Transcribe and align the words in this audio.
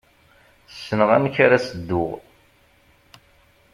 Ssneɣ 0.73 1.09
amek 1.15 1.35
ara 1.45 1.57
s-dduɣ. 1.65 2.11